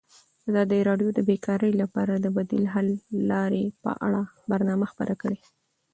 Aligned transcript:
ازادي 0.49 0.79
راډیو 0.89 1.09
د 1.13 1.19
بیکاري 1.29 1.71
لپاره 1.81 2.13
د 2.17 2.27
بدیل 2.37 2.65
حل 2.73 2.87
لارې 3.31 3.63
په 3.83 3.91
اړه 4.05 4.21
برنامه 4.51 4.85
خپاره 4.91 5.13
کړې. 5.21 5.39